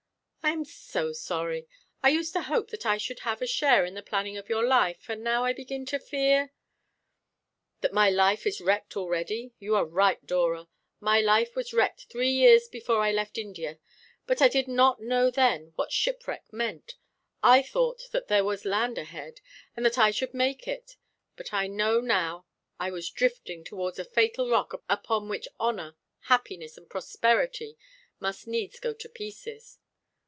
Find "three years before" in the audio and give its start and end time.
12.09-12.99